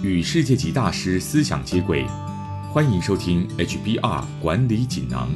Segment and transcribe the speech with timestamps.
[0.00, 2.06] 与世界级大师思想接轨，
[2.72, 5.28] 欢迎收听 HBR 管理锦囊。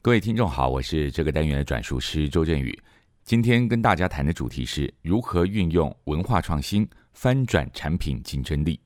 [0.00, 2.82] 各位听众好，我是这个单元的转述师周振宇。
[3.22, 8.80] 今天跟大家谈的主题是如何运用文化创新翻转产品竞争力。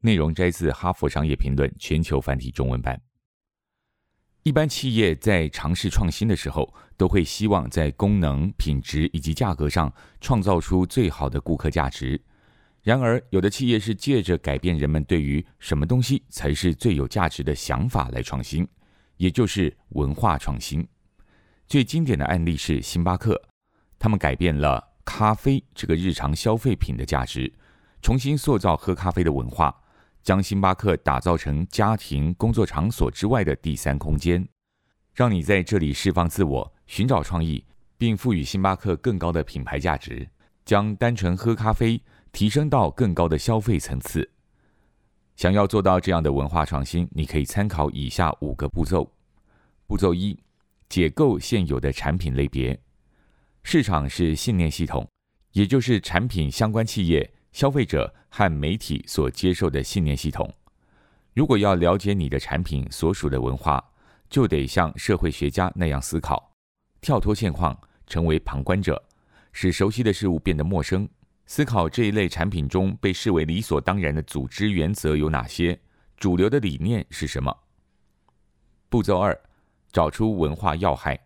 [0.00, 3.00] 内容摘自《哈佛商业评论》全球繁体中文版。
[4.42, 12.20] 一般企业在尝试创新的时候，都会希望在功能、品质以及价格上创造出最好的顾客价值。
[12.82, 18.66] 然而，有的企业是借着改变人们对于什么东西才是最有价值的想法来创新，
[19.16, 20.86] 也就是文化创新。
[21.66, 23.40] 最经典的案例是星巴克，
[23.98, 27.52] 他们改变了咖啡这个日常消费品的价值，
[28.00, 29.74] 重新塑造喝咖啡的文化。
[30.20, 34.46] 将星巴克打造成家庭、工作场所之外的第三空间，
[35.14, 37.64] 让你在这里释放自我、寻找创意，
[37.96, 40.28] 并赋予星巴克更高的品牌价值，
[40.66, 44.28] 将单纯喝咖啡提升到更高的消费层次。
[45.36, 49.10] 想要做到这样的文化创新，你可以参考以下五个步骤：
[49.86, 50.38] 步骤一，
[50.88, 52.78] 解构现有的产品类别。
[53.62, 55.06] 市场是信念系统，
[55.52, 57.32] 也就是产品相关企业。
[57.50, 60.52] 消费者和媒体所接受的信念系统，
[61.34, 63.82] 如果要了解你的产品所属的文化，
[64.28, 66.52] 就得像社会学家那样思考，
[67.00, 67.76] 跳脱现况，
[68.06, 69.02] 成为旁观者，
[69.50, 71.08] 使熟悉的事物变得陌生。
[71.50, 75.80] 思考这一类产品中被视为理所当然的组织原则有哪些，
[76.18, 77.56] 主流的理念是什么。
[78.90, 79.36] 步骤二，
[79.90, 81.18] 找出文化要害。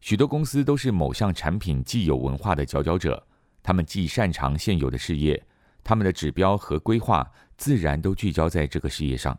[0.00, 3.24] 许多公司都是某项产品既有文化的佼佼者。
[3.62, 5.40] 他们既擅长现有的事业，
[5.84, 7.24] 他们的指标和规划
[7.56, 9.38] 自然都聚焦在这个事业上。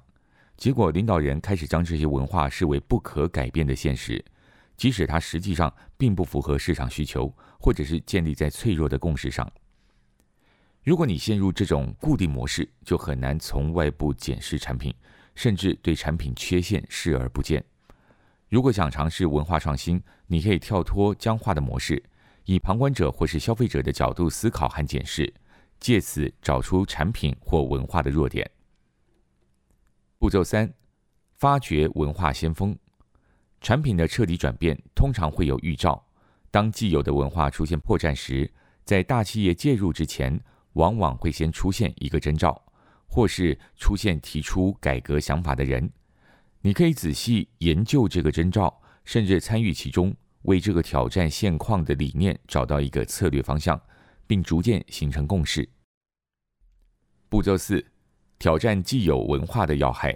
[0.55, 4.23] 结果，领导人开始将这些文化视为不可改变的现实，
[4.77, 9.51] 即使它实际上并不符合市场需求，或者是建立在脆弱的共识上。
[10.87, 14.95] 如果你陷入这种固定模式，就很难从外部检视产品，
[15.35, 17.61] 甚至对产品缺陷视而不见。
[18.47, 22.01] 如果想尝试文化创新，你可以跳脱僵化的模式。
[22.45, 25.33] 以旁观者或是消费者的角度思考和检视，
[25.77, 28.49] 借此找出产品或文化的弱点。
[30.17, 30.73] 步骤三，
[31.33, 32.73] 发掘文化先锋。
[33.59, 36.01] 产品的彻底转变通常会有预兆。
[36.49, 38.49] 当既有的文化出现破绽时，
[38.85, 40.39] 在大企业介入之前，
[40.77, 42.63] 往往会先出现一个征兆，
[43.07, 45.91] 或是出现提出改革想法的人。
[46.61, 50.15] 你可以仔细研究这个征兆，甚至参与其中。
[50.43, 53.81] 为这个挑战现况的理念找到一个策略方向，
[54.25, 55.67] 并逐渐形成共识。
[57.27, 57.83] 步骤四：
[58.39, 60.15] 挑战既有文化的要害。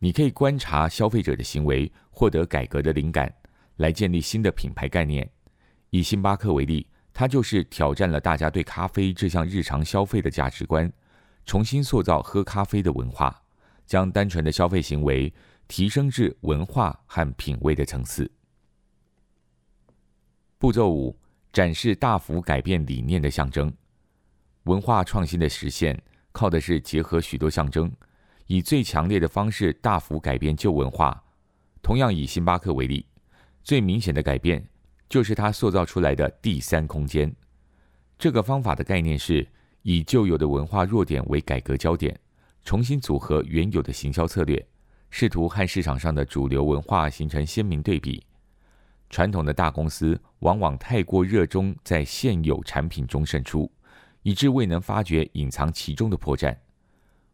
[0.00, 3.32] 你可以观察消费者的行为，获得改革的灵感，
[3.76, 5.30] 来建立新的品牌概念。
[5.90, 10.88] 以星巴克为例，它就是挑战了大家对咖啡这项日常消费的价值观，
[11.44, 13.42] 重新塑造喝咖啡的文化，
[13.84, 15.34] 将单纯的消费行为
[15.66, 18.30] 提升至文化和品味的层次。
[20.58, 21.18] 步骤五：
[21.52, 23.74] 展示大幅改变理念的象征。
[24.62, 27.90] 文化创新的实现，靠的是结合许多象征，
[28.46, 31.20] 以最强烈的方式大幅改变旧文化。
[31.82, 33.04] 同样以星巴克为例，
[33.64, 34.64] 最明显的改变
[35.08, 37.34] 就是他塑造出来的第三空间。
[38.18, 39.46] 这个方法的概念是
[39.82, 42.18] 以旧有的文化弱点为改革焦点，
[42.64, 44.64] 重新组合原有的行销策略，
[45.10, 48.22] 试图和市场上的主流文化形成鲜明对比。
[49.08, 53.70] 传统的大公司往往太过热衷在现有产品中胜出，
[54.22, 56.54] 以致未能发掘隐藏其中的破绽。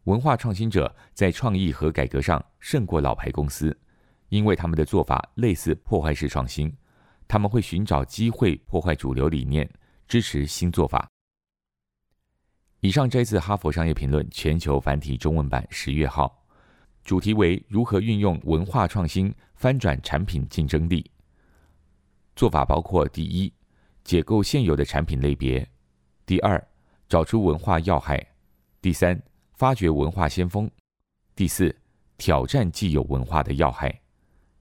[0.05, 3.77] 文化创新者在创意和改革上胜过老牌公司，
[4.29, 6.73] 因为他们的做法类似破坏式创新。
[7.27, 9.69] 他们会寻找机会破坏主流理念，
[10.07, 11.09] 支持新做法。
[12.81, 16.45] 以上摘自《哈佛商业评论》全球繁体中文版十月号，
[17.03, 21.11] 主题为如何运用文化创新翻转产品竞争力。
[22.37, 23.53] 做法包括：第一，
[24.05, 25.65] 解构现有的产品类别；
[26.27, 26.62] 第二，
[27.09, 28.19] 找出文化要害；
[28.82, 29.23] 第三，
[29.55, 30.69] 发掘文化先锋；
[31.35, 31.75] 第四，
[32.19, 33.88] 挑战既有文化的要害；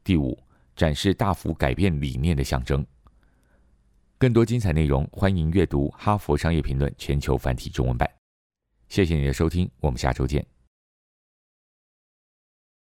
[0.04, 0.40] 第五，
[0.76, 2.86] 展示大幅改变理念的象征。
[4.18, 8.10] 更多精彩内容，欢迎阅读《哈佛商业评论》全球繁体中文版。
[8.88, 10.53] 谢谢你的收听，我们下周见。